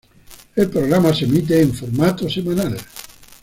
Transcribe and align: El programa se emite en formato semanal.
El 0.55 0.67
programa 0.67 1.13
se 1.13 1.25
emite 1.25 1.61
en 1.61 1.75
formato 1.75 2.27
semanal. 2.27 2.75